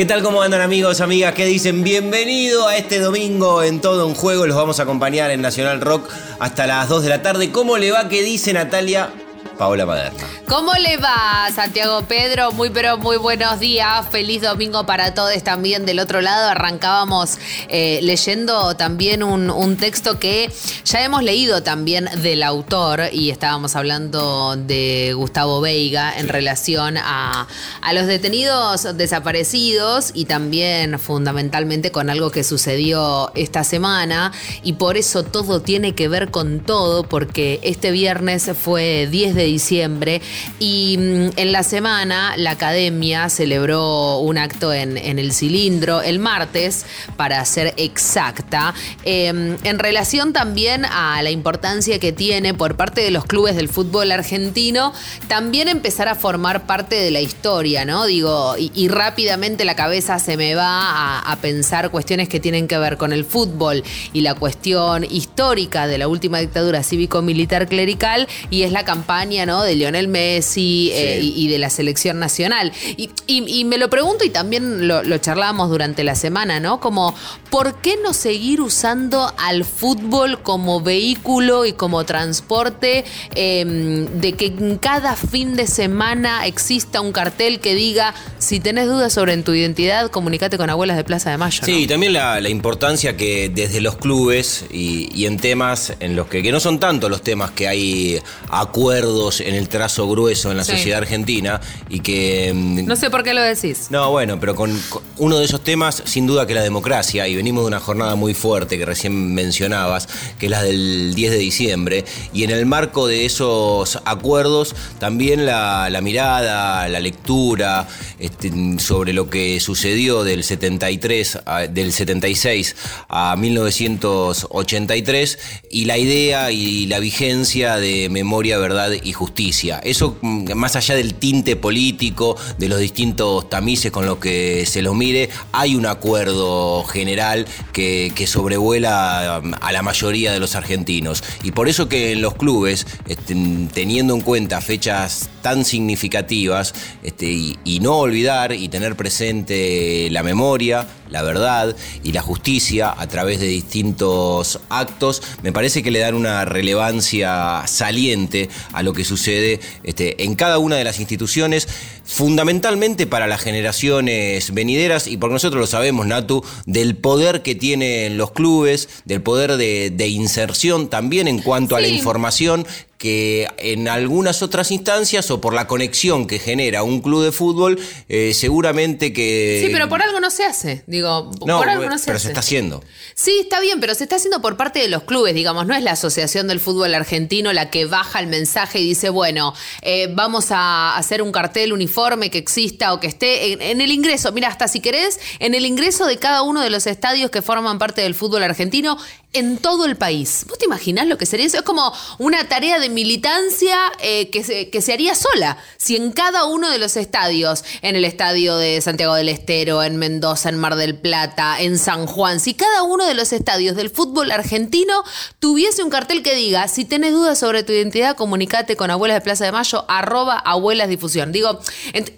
[0.00, 0.22] ¿Qué tal?
[0.22, 1.34] ¿Cómo andan amigos, amigas?
[1.34, 1.84] ¿Qué dicen?
[1.84, 4.46] Bienvenido a este domingo en Todo un Juego.
[4.46, 7.52] Los vamos a acompañar en Nacional Rock hasta las 2 de la tarde.
[7.52, 8.08] ¿Cómo le va?
[8.08, 9.10] ¿Qué dice Natalia?
[9.58, 10.39] Paola Maderna.
[10.50, 12.50] ¿Cómo le va, Santiago Pedro?
[12.50, 14.08] Muy, pero muy buenos días.
[14.10, 15.86] Feliz domingo para todos también.
[15.86, 20.50] Del otro lado, arrancábamos eh, leyendo también un, texto que
[20.84, 27.46] ya hemos leído también del autor y estábamos hablando de Gustavo Veiga en relación a,
[27.80, 34.32] a los detenidos desaparecidos y también fundamentalmente con algo que sucedió esta semana
[34.64, 39.44] y por eso todo tiene que ver con todo porque este viernes fue 10 de
[39.44, 40.20] diciembre
[40.58, 46.86] y mm, en la semana la academia celebró un acto en, el cilindro el martes,
[47.16, 53.10] para ser exacta, em, en relación también a la importancia que tiene por parte de
[53.10, 54.92] los clubes del fútbol argentino
[55.28, 58.06] también empezar a formar parte de la historia, ¿no?
[58.06, 62.96] Digo, y, rápidamente la cabeza se me va a, pensar cuestiones que tienen que ver
[62.96, 63.82] con el fútbol
[64.12, 69.62] y la cuestión histórica de la última dictadura cívico-militar clerical y es la campaña, ¿no?
[69.62, 72.72] De Lionel Messi eh, y, de la selección nacional.
[72.96, 76.80] Y, me lo pregunto y también lo, lo charlábamos durante la semana, ¿no?
[76.80, 77.14] Como,
[77.50, 84.46] ¿por qué no seguir usando al fútbol como vehículo y como transporte em, de que
[84.46, 89.52] en cada fin de semana exista un cartel que diga, si tenés dudas sobre tu
[89.52, 91.62] identidad, comunícate con Abuelas de Plaza de Mayo?
[91.64, 96.42] Sí, y también la, importancia que desde los clubes y, en temas en los que,
[96.42, 100.64] que no son tanto los temas que hay acuerdos en el trazo grueso en la
[100.64, 102.52] sociedad argentina y que...
[102.54, 103.88] Mm, no sé por qué lo decís.
[103.90, 104.78] No, bueno, pero con,
[105.18, 108.32] uno de esos temas, sin duda que la democracia, y venimos de una jornada muy
[108.34, 110.08] fuerte que recién mencionabas,
[110.38, 115.46] que es la del 10 de diciembre, y en el marco de esos acuerdos, también
[115.46, 121.40] la, mirada, la lectura este, sobre lo que sucedió del 73,
[121.70, 122.76] del 76
[123.08, 125.38] a 1983,
[125.70, 129.80] y la idea y la vigencia de memoria, verdad y justicia.
[129.84, 134.82] Eso Mm, más allá del tinte político, de los distintos tamices con los que se
[134.82, 141.22] los mire, hay un acuerdo general que, sobrevuela mm, a la mayoría de los argentinos.
[141.42, 143.36] Y por eso que en los clubes, este,
[143.72, 147.26] teniendo en cuenta fechas tan significativas, este,
[147.64, 153.40] y no olvidar y tener presente la memoria, la verdad y la justicia a través
[153.40, 159.60] de distintos actos, me parece que le dan una relevancia saliente a lo que sucede
[159.82, 161.68] este, en cada una de las instituciones,
[162.04, 168.16] fundamentalmente para las generaciones venideras y porque nosotros lo sabemos, Natu, del poder que tienen
[168.16, 172.66] los clubes, del poder de, inserción también en cuanto a la información
[173.00, 177.80] que en algunas otras instancias o por la conexión que genera un club de fútbol,
[178.10, 179.62] eh, seguramente que...
[179.64, 182.40] Sí, pero por algo no se hace, digo, por algo no se pero se está
[182.40, 182.84] haciendo.
[183.14, 185.82] Sí, está bien, pero se está haciendo por parte de los clubes, digamos, no es
[185.82, 190.48] la Asociación del Fútbol Argentino la que baja el mensaje y dice, bueno, eh, vamos
[190.50, 194.48] a hacer un cartel uniforme que exista o que esté en, en el ingreso, mira,
[194.48, 198.02] hasta si querés, en el ingreso de cada uno de los estadios que forman parte
[198.02, 198.98] del fútbol argentino,
[199.32, 200.44] en todo el país.
[200.48, 201.58] ¿Vos te imaginás lo que sería eso?
[201.58, 205.56] Es como una tarea de militancia eh, que, se, que se haría sola.
[205.76, 209.96] Si en cada uno de los estadios, en el estadio de Santiago del Estero, en
[209.96, 213.90] Mendoza, en Mar del Plata, en San Juan, si cada uno de los estadios del
[213.90, 215.02] fútbol argentino
[215.38, 219.20] tuviese un cartel que diga, si tenés dudas sobre tu identidad, comunicate con Abuelas de
[219.22, 221.32] Plaza de Mayo, arroba Abuelas Difusión.
[221.32, 221.60] Digo,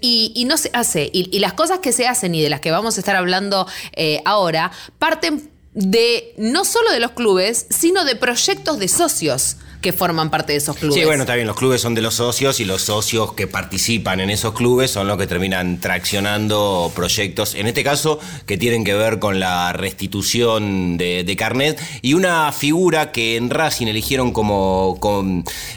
[0.00, 2.97] y, no se hace, y, las cosas que se hacen y de las que vamos
[2.97, 8.78] a estar hablando eh, ahora, parten de no solo de los clubes, sino de proyectos
[8.78, 10.94] de socios que forman parte de esos clubes.
[10.94, 14.31] Sí, bueno, bien, los clubes son de los socios y los socios que participan en
[14.31, 19.19] esos clubes son los que terminan traccionando proyectos, en este caso, que tienen que ver
[19.19, 24.99] con la restitución de, carnet y una figura que en Racing eligieron como,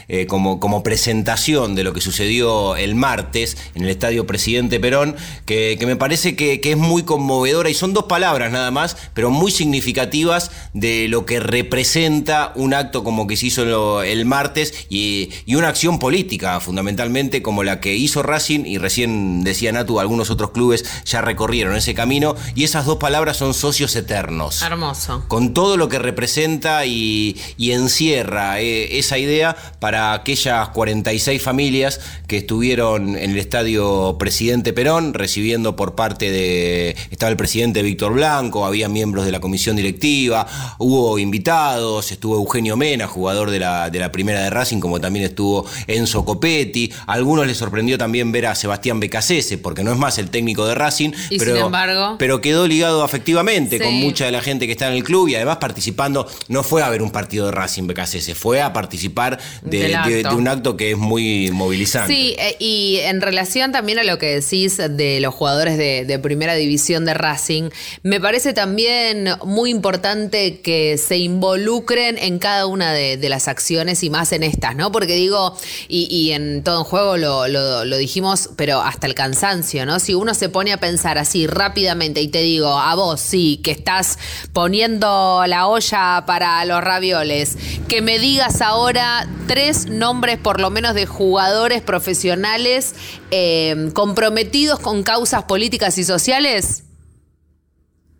[0.06, 5.16] eh, como, como, presentación de lo que sucedió el martes en el Estadio Presidente Perón,
[5.46, 9.30] que, me parece que, que es muy conmovedora y son dos palabras nada más, pero
[9.30, 14.24] muy significativas de lo que representa un acto como que se hizo en, lo, el
[14.24, 20.00] martes y, una acción política fundamentalmente como la que hizo Racing y recién decía Natu,
[20.00, 24.60] algunos otros clubes ya recorrieron ese camino y esas dos palabras son socios eternos.
[24.60, 25.24] Hermoso.
[25.28, 32.38] Con todo lo que representa y, encierra eh, esa idea para aquellas 46 familias que
[32.38, 38.66] estuvieron en el estadio Presidente Perón recibiendo por parte de, estaba el presidente Víctor Blanco,
[38.66, 40.46] había miembros de la comisión directiva,
[40.78, 45.26] hubo invitados, estuvo Eugenio Mena, jugador de la, de la primera de Racing, como también
[45.26, 46.92] estuvo Enzo Copetti.
[47.06, 50.66] A algunos les sorprendió también ver a Sebastián Becasese, porque no es más el técnico
[50.66, 51.70] de Racing, pero,
[52.18, 55.34] pero quedó ligado afectivamente con mucha de la gente que está en el club y
[55.34, 60.26] además participando, no fue a ver un partido de Racing Becasese, fue a participar de,
[60.34, 62.12] un acto que es muy movilizante.
[62.12, 66.54] Sí, eh, y en relación también a lo que decís de los jugadores de primera
[66.54, 67.70] división de Racing,
[68.02, 74.10] me parece también muy importante que se involucren en cada una de, las acciones y
[74.10, 74.90] más en estas, ¿no?
[74.90, 75.54] Porque digo,
[75.88, 80.00] y, en todo en juego lo, dijimos, pero hasta el cansancio, ¿no?
[80.00, 83.70] Si uno se pone a pensar así rápidamente y te digo, a vos sí, que
[83.70, 84.18] estás
[84.52, 87.56] poniendo la olla para los ravioles,
[87.88, 92.94] que me digas ahora tres nombres por lo menos de jugadores profesionales
[93.30, 96.85] eh, comprometidos con causas políticas y sociales,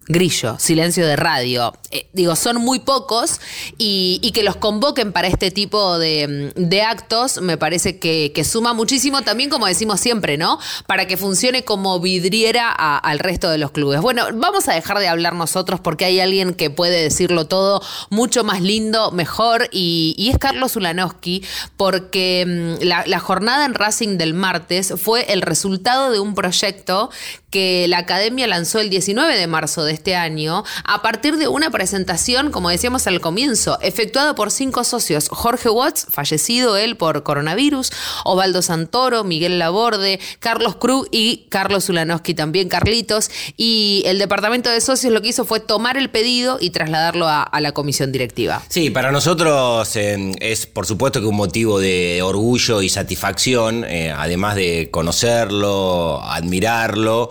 [0.08, 1.72] Grillo, silencio de radio.
[1.90, 3.40] Eh, digo, son muy pocos
[3.76, 6.52] y, que los convoquen para este tipo de,
[6.86, 10.58] actos me parece que, suma muchísimo también, como decimos siempre, ¿no?
[10.86, 14.00] Para que funcione como vidriera al resto de los clubes.
[14.00, 18.44] Bueno, vamos a dejar de hablar nosotros porque hay alguien que puede decirlo todo mucho
[18.44, 21.42] más lindo, mejor y, es Carlos Ulanowski
[21.76, 27.10] porque mm, la, la jornada en Racing del martes fue el resultado de un proyecto
[27.56, 31.70] que la academia lanzó el 19 de marzo de este año a partir de una
[31.70, 35.30] presentación, como decíamos al comienzo, efectuada por cinco socios.
[35.30, 37.92] Jorge Watts, fallecido él por coronavirus,
[38.26, 43.30] Osvaldo Santoro, Miguel Laborde, Carlos Cruz y Carlos Ulanowski también, Carlitos.
[43.56, 47.50] Y el departamento de socios lo que hizo fue tomar el pedido y trasladarlo a,
[47.58, 48.62] la comisión directiva.
[48.68, 54.12] Sí, para nosotros eh, es por supuesto que un motivo de orgullo y satisfacción, eh,
[54.14, 57.30] además de conocerlo, admirarlo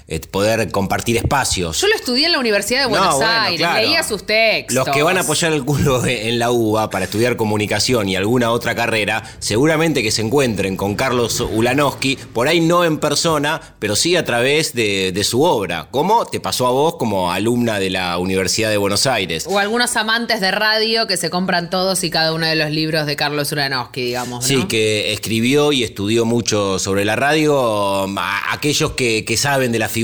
[0.19, 1.79] poder compartir espacios.
[1.79, 4.75] Yo lo estudié en la Universidad de Buenos Aires, leía sus textos.
[4.75, 8.51] Los que van a apoyar el culo en la UBA para estudiar comunicación y alguna
[8.51, 13.95] otra carrera, seguramente que se encuentren con Carlos Ulanowski, por ahí no en persona, pero
[13.95, 15.87] sí a través de, su obra.
[15.91, 19.45] ¿Cómo te pasó a vos como alumna de la Universidad de Buenos Aires?
[19.47, 23.05] O algunos amantes de radio que se compran todos y cada uno de los libros
[23.05, 24.43] de Carlos Ulanowski, digamos.
[24.43, 28.07] Sí, que escribió y estudió mucho sobre la radio.
[28.49, 30.00] Aquellos que, que saben de la figura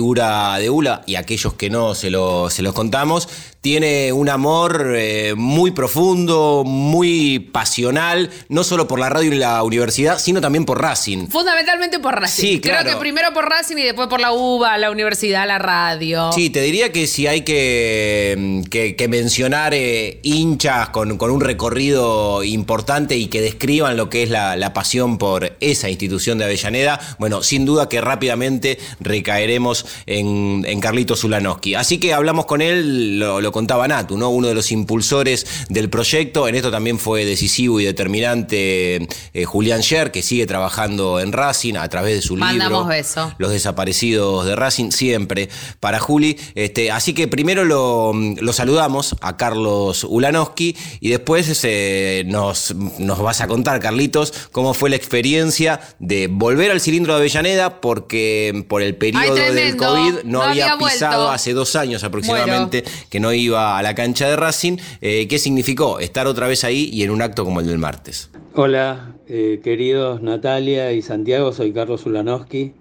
[0.58, 2.10] de Ula y aquellos que no se,
[2.50, 3.30] se los contamos,
[3.62, 9.64] tiene un amor eh, muy profundo, muy pasional, no solo por la radio y la
[9.64, 11.28] universidad, sino también por Racing.
[11.28, 12.42] Fundamentalmente por Racing.
[12.42, 16.32] Sí, Creo que primero por Racing y después por la UBA, la universidad, la radio.
[16.32, 22.44] Sí, te diría que si hay que, que, mencionar eh, hinchas con, con, un recorrido
[22.44, 27.00] importante y que describan lo que es la, la pasión por esa institución de Avellaneda,
[27.20, 31.76] bueno, sin duda que rápidamente recaeremos en, en Carlitos Zulanowski.
[31.76, 34.30] Así que hablamos con él, lo, lo contaba Natu, ¿no?
[34.30, 36.48] Uno de los impulsores del proyecto.
[36.48, 41.76] En esto también fue decisivo y determinante eh, Julián Scher, que sigue trabajando en Racing
[41.76, 42.86] a través de su Mandamos libro.
[42.88, 43.34] beso.
[43.38, 45.50] Los desaparecidos de Racing, siempre
[45.80, 46.38] para Juli.
[46.56, 48.14] Este, así que primero lo,
[48.54, 54.90] saludamos a Carlos Ulanowski y después este, nos, nos vas a contar, Carlitos, cómo fue
[54.90, 60.42] la experiencia de volver al cilindro de Avellaneda, porque por el periodo del COVID no,
[60.42, 64.78] había, pisado hace dos años aproximadamente que no iba a la cancha de Racing.
[65.02, 68.30] Eh, ¿Qué significó estar otra vez ahí y en un acto como el del martes?
[68.54, 72.74] Hola, eh, queridos Natalia y Santiago, soy Carlos Ulanowski.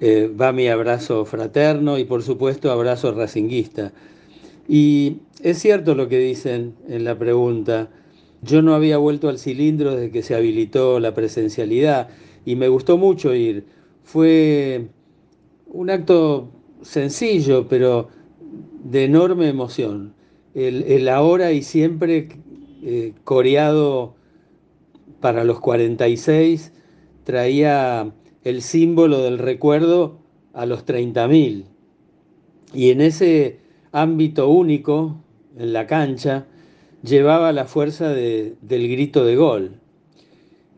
[0.00, 3.92] Eh, va mi abrazo fraterno y por supuesto abrazo racinguista.
[4.68, 7.88] Y es cierto lo que dicen en la pregunta.
[8.42, 12.08] Yo no había vuelto al cilindro desde que se habilitó la presencialidad
[12.44, 13.64] y me gustó mucho ir.
[14.04, 14.86] Fue
[15.66, 16.50] un acto
[16.82, 18.08] sencillo, pero
[18.90, 20.14] de enorme emoción.
[20.54, 22.28] El, ahora y siempre
[22.82, 24.14] eh, coreado
[25.20, 26.72] para los 46
[27.24, 28.12] traía
[28.44, 30.18] el símbolo del recuerdo
[30.54, 31.64] a los 30.000.
[32.72, 33.58] Y en ese
[33.92, 35.16] ámbito único,
[35.58, 36.46] en la cancha,
[37.02, 39.80] llevaba la fuerza del grito de gol.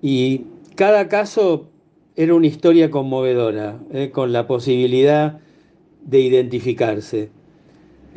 [0.00, 1.68] Y cada caso
[2.16, 5.40] era una historia conmovedora, eh, con la posibilidad
[6.04, 7.30] de identificarse.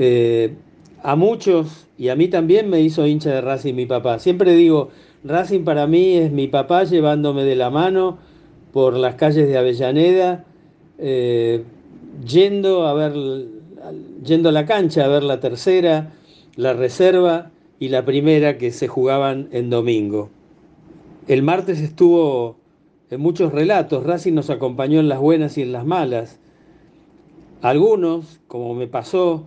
[0.03, 0.55] Eh,
[1.03, 4.17] a muchos, y a mí también me hizo hincha de Racing mi papá.
[4.17, 4.89] Siempre digo,
[5.23, 8.17] Racing para mí es mi papá llevándome de la mano
[8.73, 10.43] por las calles de Avellaneda,
[10.97, 11.63] eh,
[12.27, 13.13] yendo a ver,
[14.25, 16.11] yendo a la cancha a ver la tercera,
[16.55, 20.31] la reserva y la primera que se jugaban en domingo.
[21.27, 22.55] El martes estuvo
[23.11, 26.39] en muchos relatos, Racing nos acompañó en las buenas y en las malas.
[27.61, 29.45] Algunos, como me pasó,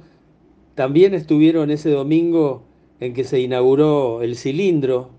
[0.75, 2.65] también estuvieron ese domingo
[3.01, 5.11] en que se inauguró el cilindro,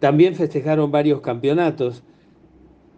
[0.00, 2.02] también festejaron varios campeonatos,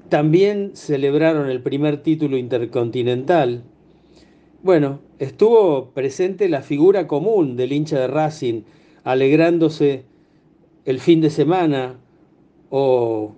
[0.08, 3.64] también celebraron el primer título intercontinental.
[4.62, 8.62] Bueno, estuvo presente la figura común del hincha de Racing,
[9.04, 10.04] alegrándose
[10.84, 11.98] el fin de semana
[12.70, 13.34] o,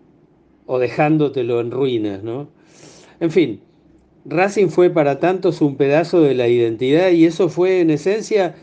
[0.67, 2.49] o dejándotelo en ruinas, ¿no?
[3.21, 3.61] En fin,
[4.25, 8.55] Racing fue para tantos un pedazo de la identidad y eso fue en esencia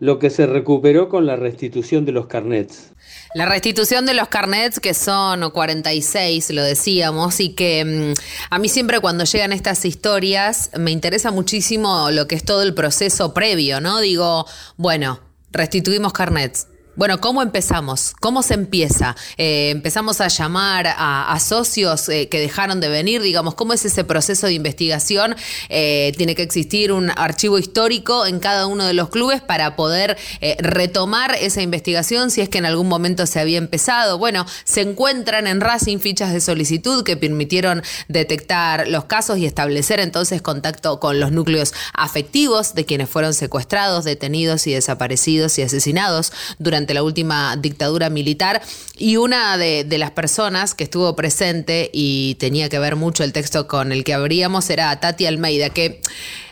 [0.00, 2.92] lo que se recuperó con la restitución de los carnets.
[3.34, 8.12] La restitución de los carnets, que son 46, lo decíamos, y que mm,
[8.50, 12.74] a mí siempre cuando llegan estas historias me interesa muchísimo lo que es todo el
[12.74, 14.00] proceso previo, ¿no?
[14.00, 15.20] Digo, bueno,
[15.52, 18.14] restituimos carnets bueno, ¿cómo empezamos?
[18.20, 19.16] ¿Cómo se empieza?
[19.36, 24.04] Eh, empezamos a llamar a, socios eh, que dejaron de venir, digamos, ¿cómo es ese
[24.04, 25.34] proceso de investigación?
[25.68, 30.16] Eh, tiene que existir un archivo histórico en cada uno de los clubes para poder
[30.58, 34.18] retomar esa investigación si es que en algún momento se había empezado.
[34.18, 40.00] Bueno, se encuentran en Racing fichas de solicitud que permitieron detectar los casos y establecer
[40.00, 46.32] entonces contacto con los núcleos afectivos de quienes fueron secuestrados, detenidos y desaparecidos y asesinados
[46.58, 48.60] durante la última dictadura militar.
[48.98, 53.66] Y una de, las personas que estuvo presente y tenía que ver mucho el texto
[53.66, 56.02] con el que abríamos era Tati Almeida, que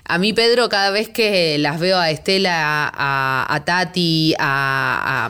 [0.04, 5.28] a mí, Pedro, cada vez que las veo a Estela, a, Tati, a,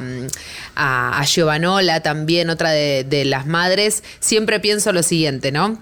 [0.77, 5.79] a, Giovanola también, otra de, de las madres, siempre pienso lo siguiente, ¿no?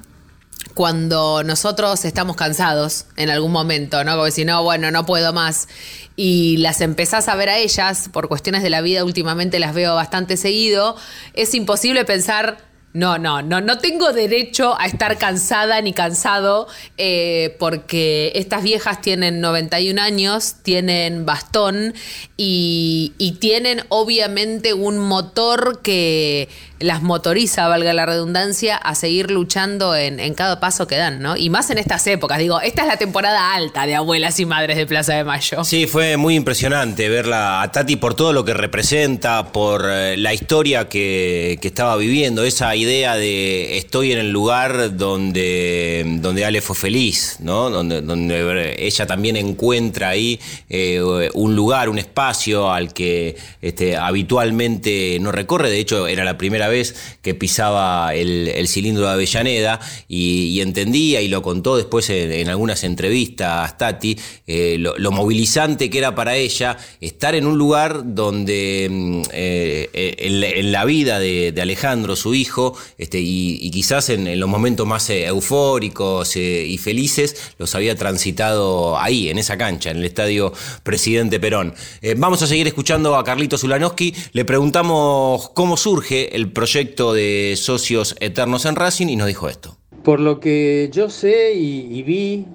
[0.74, 4.16] Cuando nosotros estamos cansados en algún momento, ¿no?
[4.16, 5.68] Como si no, bueno, no puedo más.
[6.16, 9.94] Y las empezás a ver a ellas, por cuestiones de la vida últimamente las veo
[9.94, 10.96] bastante seguido,
[11.34, 16.66] es imposible pensar no, no, no, no tengo derecho a estar cansada ni cansado
[16.98, 21.94] eh, porque estas viejas tienen 91 años, tienen bastón
[22.36, 30.18] y, tienen obviamente un motor que las motoriza, valga la redundancia, a seguir luchando en,
[30.18, 31.36] en, cada paso que dan, ¿no?
[31.36, 32.38] Y más en estas épocas.
[32.38, 35.62] Digo, esta es la temporada alta de abuelas y madres de Plaza de Mayo.
[35.64, 40.34] Sí, fue muy impresionante verla a Tati por todo lo que representa, por eh, la
[40.34, 46.60] historia que, que estaba viviendo, esa idea de estoy en el lugar donde, donde Ale
[46.60, 47.70] fue feliz, ¿no?
[47.70, 51.00] Donde, donde ella también encuentra ahí eh,
[51.34, 55.70] un lugar, un espacio al que este, habitualmente no recorre.
[55.70, 61.28] De hecho, era la primera vez que pisaba el, cilindro de Avellaneda y, entendía y
[61.28, 67.34] lo contó después en, algunas entrevistas Tati, eh, lo, movilizante que era para ella estar
[67.34, 73.70] en un lugar donde mm, eh, en, la vida de, Alejandro, su hijo, este, y,
[73.70, 79.56] quizás en, los momentos más eh, eufóricos y felices, los había transitado ahí, en esa
[79.56, 81.74] cancha, en el estadio Presidente Perón.
[82.16, 88.16] vamos a seguir escuchando a Carlito Zulanowski, le preguntamos cómo surge el proyecto de socios
[88.20, 89.76] eternos en Racing y nos dijo esto.
[90.02, 92.46] Por lo que yo sé y, vi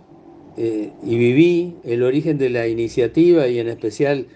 [0.57, 4.27] eh, y viví el origen de la iniciativa y en especial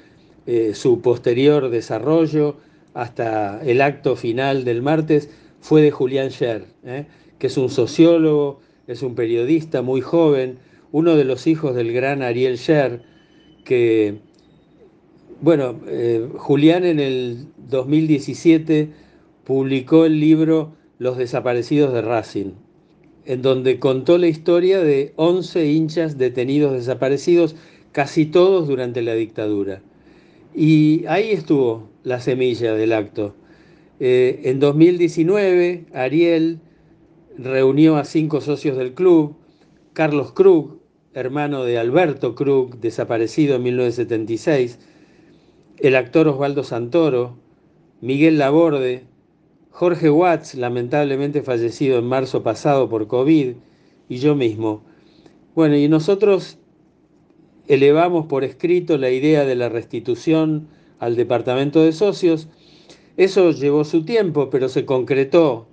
[0.45, 2.57] eh, su posterior desarrollo
[2.93, 5.29] hasta el acto final del martes
[5.61, 7.05] fue de Julián Scher, eh,
[7.37, 10.59] que es un sociólogo, es un periodista muy joven,
[10.91, 13.03] uno de los hijos del gran Ariel Scher,
[13.63, 14.19] que,
[15.41, 15.79] bueno,
[16.37, 18.89] Julián en el 2017
[19.43, 22.51] publicó el libro Los desaparecidos de Racing,
[23.25, 27.55] en donde contó la historia de 11 hinchas detenidos desaparecidos,
[27.91, 29.81] casi todos durante la dictadura.
[30.55, 33.35] Y ahí estuvo la semilla del acto.
[33.99, 36.59] Eh, en 2019, Ariel
[37.37, 39.35] reunió a cinco socios del club,
[39.93, 40.79] Carlos Krug,
[41.13, 44.79] hermano de Alberto Krug, desaparecido en 1976,
[45.77, 47.37] el actor Osvaldo Santoro,
[48.01, 49.03] Miguel Laborde,
[49.71, 53.53] Jorge Watts, lamentablemente fallecido en marzo pasado por COVID,
[54.09, 54.83] y yo mismo.
[55.55, 56.57] Bueno, y nosotros
[57.67, 60.67] elevamos por escrito la idea de la restitución
[60.99, 62.49] al departamento de socios.
[63.19, 65.67] Eso llevó su tiempo, pero se concretó.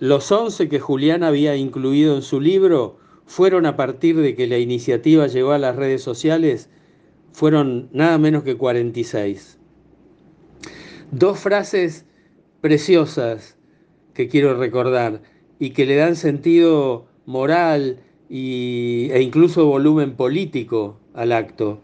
[0.00, 2.96] Los 11 que Julián había incluido en su libro
[3.26, 6.70] fueron a partir de que la iniciativa llegó a las redes sociales,
[7.34, 9.58] fueron nada menos que 46.
[11.10, 12.06] Dos frases
[12.62, 13.58] preciosas
[14.14, 15.20] que quiero recordar
[15.58, 21.82] y que le dan sentido moral e incluso volumen político al acto.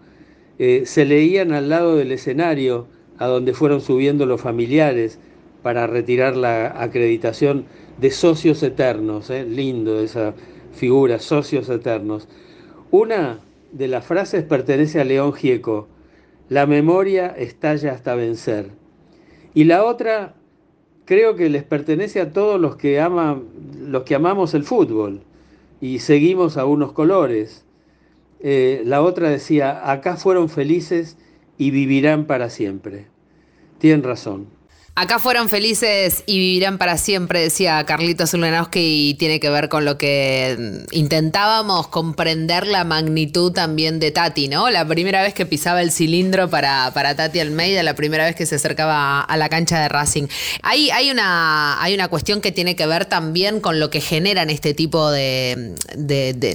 [0.59, 2.89] Eh, se leían al lado del escenario
[3.19, 5.19] a donde fueron subiendo los familiares
[5.63, 7.67] para retirar la acreditación
[7.99, 9.45] de socios eternos, ¿eh?
[9.45, 10.35] lindo esa
[10.73, 12.29] figura, socios eternos.
[12.91, 13.39] Una
[13.73, 15.89] de las frases pertenece a León Gieco,
[16.49, 18.71] la memoria estalla hasta vencer.
[19.55, 20.35] Y la otra
[21.05, 23.45] creo que les pertenece a todos los que aman,
[23.87, 25.23] los que amamos el fútbol
[25.81, 27.65] y seguimos a unos colores.
[28.41, 31.17] Eh, la otra decía, acá fueron felices
[31.63, 33.07] y vivirán para siempre.
[33.79, 34.49] Tienen razón.
[34.95, 39.87] Acá fueron felices y vivirán para siempre, decía Carlitos Zulanowski, y tiene que ver con
[39.87, 44.69] lo que intentábamos comprender la magnitud también de Tati, ¿no?
[44.69, 48.45] La primera vez que pisaba el cilindro para, para Tati Almeida, la primera vez que
[48.45, 50.27] se acercaba a la cancha de Racing.
[50.61, 54.51] Hay, hay, una, hay una cuestión que tiene que ver también con lo que generan
[54.51, 55.75] este tipo de,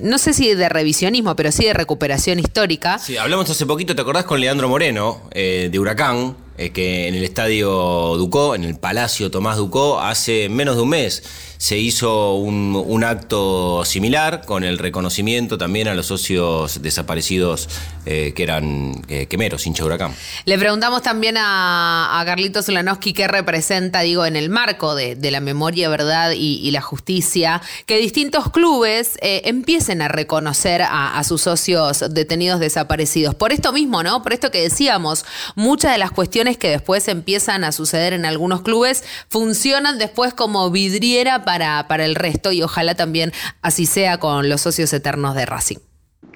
[0.03, 2.99] no sé si de revisionismo, pero sí de recuperación histórica.
[2.99, 6.46] Sí, hablamos hace poquito, ¿te acordás con Leandro Moreno, eh, de Huracán?
[6.57, 7.69] Eh, que en el estadio
[8.17, 11.23] Ducó, en el Palacio Tomás Ducó, hace menos de un mes
[11.57, 17.69] se hizo un, acto similar con el reconocimiento también a los socios desaparecidos
[18.09, 20.15] eh, que eran eh, quemeros, hincha huracán.
[20.45, 25.89] Le preguntamos también a, Carlitos Solanowski qué representa, digo, en el marco de, la memoria,
[25.89, 32.61] verdad y, la justicia, que distintos clubes eh, empiecen a reconocer a, sus socios detenidos
[32.61, 33.35] desaparecidos.
[33.35, 34.23] Por esto mismo, ¿no?
[34.23, 38.61] Por esto que decíamos, muchas de las cuestiones que después empiezan a suceder en algunos
[38.61, 44.61] clubes funcionan después como vidriera para el resto y ojalá también así sea con los
[44.61, 45.86] socios eternos de Racing.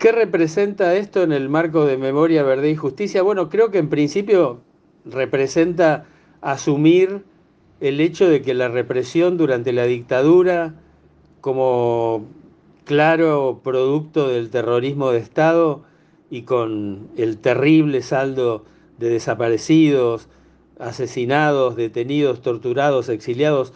[0.02, 3.22] ¿Qué representa esto en el marco de memoria, verdad y justicia?
[3.22, 4.62] Bueno, creo que en principio
[5.06, 6.06] representa
[6.42, 7.24] asumir
[7.82, 10.74] el hecho de que la represión durante la dictadura,
[11.40, 12.26] como
[12.84, 15.84] claro producto del terrorismo de Estado
[16.32, 18.66] y con el terrible saldo
[18.98, 20.30] de desaparecidos,
[20.80, 23.72] asesinados, detenidos, torturados, exiliados,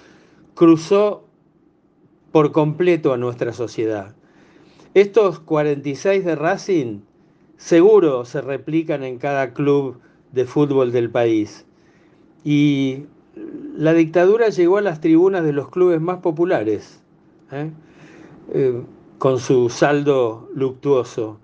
[0.56, 1.28] cruzó
[2.32, 4.16] por completo a nuestra sociedad.
[4.96, 7.00] Estos 46 de Racing
[7.58, 10.00] seguro se replican en cada club
[10.32, 11.66] de fútbol del país.
[12.46, 13.04] Y
[13.76, 17.04] la dictadura llegó a las tribunas de los clubes más populares,
[17.52, 17.72] ¿eh?
[18.54, 18.82] Eh,
[19.18, 21.40] con su saldo luctuoso.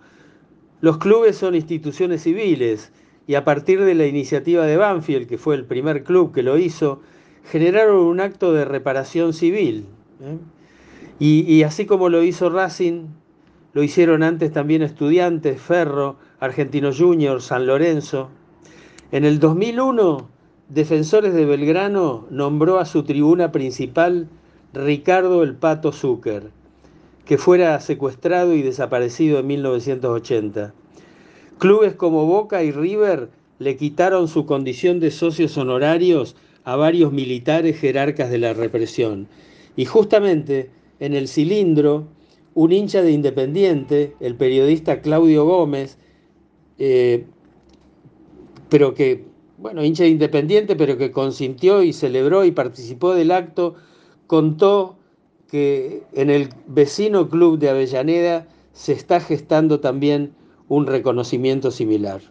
[0.80, 2.94] Los clubes son instituciones civiles
[3.28, 6.58] y a partir de la iniciativa de Banfield, que fue el primer club que lo
[6.58, 7.02] hizo,
[7.44, 9.88] generaron un acto de reparación civil.
[10.22, 10.38] ¿eh?
[11.20, 13.08] Y, así como lo hizo Racing,
[13.74, 18.30] lo hicieron antes también Estudiantes, Ferro, Argentino Junior, San Lorenzo.
[19.12, 20.28] En el 2001,
[20.74, 24.30] Defensores de Belgrano nombró a su tribuna principal
[24.74, 26.50] Ricardo el Pato Zucker,
[27.26, 30.74] que fuera secuestrado y desaparecido en 1980.
[31.58, 33.30] Clubes como Boca y River
[33.60, 39.28] le quitaron su condición de socios honorarios a varios militares jerarcas de la represión.
[39.76, 40.70] Y justamente
[41.02, 42.08] en el cilindro
[42.54, 45.98] un hincha de Independiente, el periodista Claudio Gómez,
[46.78, 47.26] eh,
[48.70, 49.26] pero que,
[49.58, 53.76] bueno, hincha de Independiente, pero que consintió y celebró y participó del acto,
[54.28, 54.98] contó
[55.48, 60.34] que en el vecino club de Avellaneda se está gestando también
[60.70, 62.22] un reconocimiento similar.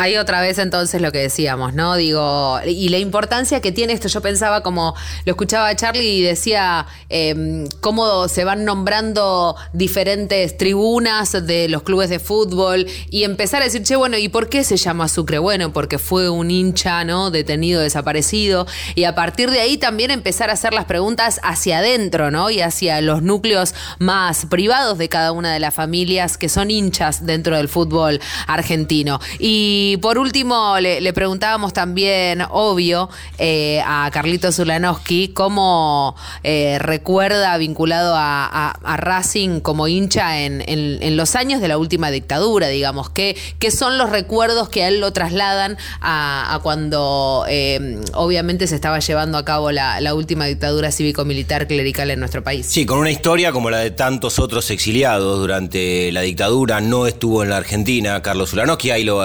[0.00, 1.96] Hay otra vez entonces lo que decíamos, ¿no?
[1.96, 6.86] Digo, y la importancia que tiene esto, yo pensaba como, lo escuchaba Charlie y decía
[7.08, 13.64] em, cómo se van nombrando diferentes tribunas de los clubes de fútbol y empezar a
[13.64, 15.40] decir, che, bueno, ¿y por qué se llama Sucre?
[15.40, 17.32] Bueno, porque fue un hincha, ¿no?
[17.32, 18.68] Detenido, desaparecido.
[18.94, 22.50] Y a partir de ahí también empezar a hacer las preguntas hacia adentro, ¿no?
[22.50, 27.26] Y hacia los núcleos más privados de cada una de las familias que son hinchas
[27.26, 29.18] dentro del fútbol argentino.
[29.40, 37.56] Y y por último, le, preguntábamos también, obvio, eh, a Carlito Zulanowski cómo eh, recuerda
[37.56, 43.70] vinculado a, Racing como hincha en, los años de la última dictadura, digamos, qué, qué
[43.70, 49.38] son los recuerdos que a él lo trasladan a, cuando eh, obviamente se estaba llevando
[49.38, 52.66] a cabo la, última dictadura cívico-militar clerical en nuestro país.
[52.66, 57.42] Sí, con una historia como la de tantos otros exiliados durante la dictadura, no estuvo
[57.42, 59.22] en la Argentina, Carlos Zulanowski, ahí lo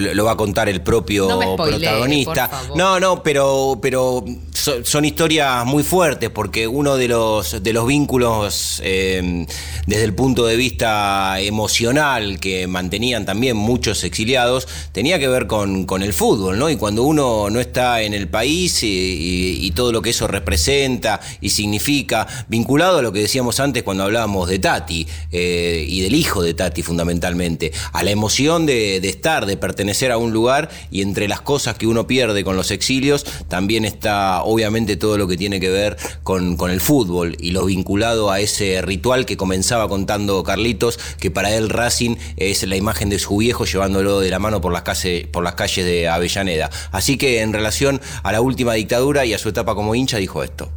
[0.00, 2.50] lo va a contar el propio protagonista.
[2.74, 8.80] No, no, pero, pero son historias muy fuertes porque uno de los, de los vínculos
[8.84, 9.46] eh,
[9.86, 15.86] desde el punto de vista emocional que mantenían también muchos exiliados tenía que ver con,
[16.02, 16.68] el fútbol, ¿no?
[16.68, 21.50] Y cuando uno no está en el país y, todo lo que eso representa y
[21.50, 26.42] significa, vinculado a lo que decíamos antes cuando hablábamos de Tati eh, y del hijo
[26.42, 31.02] de Tati fundamentalmente, a la emoción de, de estar, de pertenecer a un lugar y
[31.02, 35.36] entre las cosas que uno pierde con los exilios también está obviamente todo lo que
[35.36, 40.42] tiene que ver con, el fútbol y lo vinculado a ese ritual que comenzaba contando
[40.42, 44.60] Carlitos, que para él Racing es la imagen de su viejo llevándolo de la mano
[44.60, 46.70] por las, calles, por las calles de Avellaneda.
[46.92, 50.42] Así que en relación a la última dictadura y a su etapa como hincha dijo
[50.42, 50.68] esto.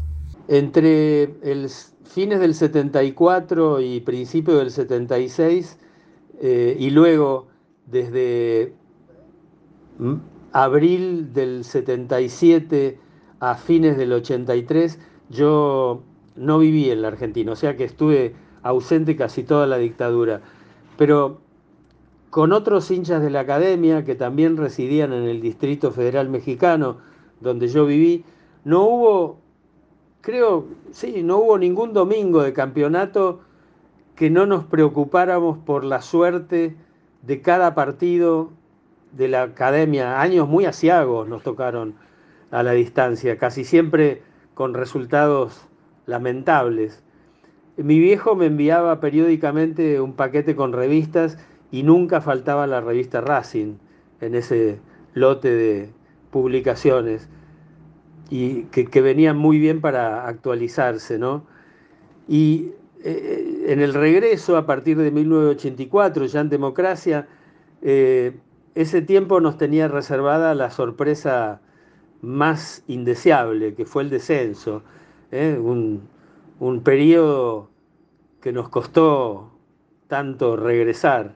[0.47, 1.69] Entre el
[2.09, 5.77] fines del 74 y principios del 76,
[6.41, 7.47] eh, y luego
[7.85, 8.73] desde
[10.51, 12.99] abril del 77
[13.39, 16.03] a fines del 83, yo
[16.35, 20.41] no viví en la Argentina, o sea que estuve ausente casi toda la dictadura.
[20.97, 21.41] Pero
[22.29, 26.97] con otros hinchas de la academia que también residían en el Distrito Federal Mexicano,
[27.41, 28.23] donde yo viví,
[28.63, 29.39] no hubo,
[30.21, 33.41] creo, sí, no hubo ningún domingo de campeonato
[34.15, 36.75] que no nos preocupáramos por la suerte
[37.21, 38.51] de cada partido
[39.11, 41.95] de la academia, años muy asiagos nos tocaron
[42.51, 44.21] a la distancia, casi siempre
[44.53, 45.67] con resultados
[46.05, 47.03] lamentables.
[47.77, 51.37] Mi viejo me enviaba periódicamente un paquete con revistas
[51.71, 53.75] y nunca faltaba la revista Racing
[54.21, 54.79] en ese
[55.13, 55.89] lote de
[56.31, 57.29] publicaciones
[58.29, 61.45] y que, venían muy bien para actualizarse, ¿no?
[62.27, 62.71] Y
[63.03, 67.27] eh, en el regreso, a partir de 1984, ya en democracia,
[67.81, 68.37] eh,
[68.81, 71.59] ese tiempo nos tenía reservada la sorpresa
[72.21, 74.83] más indeseable, que fue el descenso,
[75.31, 75.59] ¿eh?
[75.61, 76.07] un,
[76.61, 77.69] un periodo
[78.39, 79.51] que nos costó
[80.07, 81.35] tanto regresar.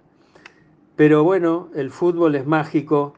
[0.96, 3.14] Pero bueno, el fútbol es mágico,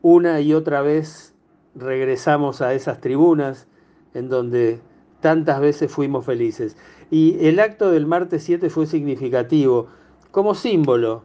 [0.00, 1.34] una y otra vez
[1.74, 3.68] regresamos a esas tribunas
[4.14, 4.80] en donde
[5.20, 6.78] tantas veces fuimos felices.
[7.10, 9.88] Y el acto del martes 7 fue significativo,
[10.30, 11.24] como símbolo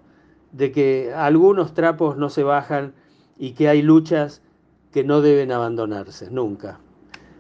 [0.52, 2.94] de que algunos trapos no se bajan
[3.38, 4.42] y que hay luchas
[4.92, 6.80] que no deben abandonarse, nunca.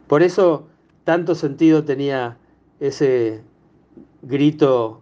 [0.08, 0.67] Por eso
[1.04, 2.38] tanto sentido tenía
[2.80, 3.43] ese
[4.21, 5.02] grito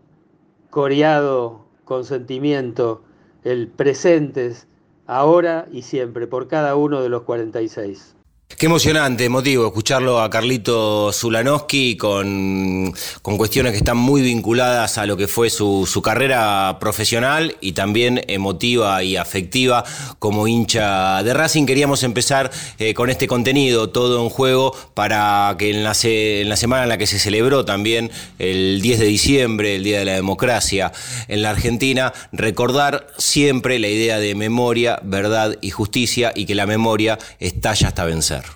[0.70, 3.04] coreado con sentimiento,
[3.44, 4.68] el presentes,
[5.08, 8.16] ahora y siempre, por cada uno de los 46.
[8.58, 15.16] Qué emocionante, emotivo, escucharlo a Carlito Zulanowski con, cuestiones que están muy vinculadas a lo
[15.16, 19.86] que fue su, carrera profesional y también emotiva y afectiva
[20.18, 21.68] como hincha de Racing.
[21.68, 26.90] Queríamos empezar eh, con este contenido, todo en juego, para que en la semana en
[26.90, 30.92] la que se celebró también el 10 de diciembre, el Día de la Democracia
[31.30, 36.66] en la Argentina, recordar siempre la idea de memoria, verdad y justicia y que la
[36.66, 38.56] memoria estalla hasta vencer lugar.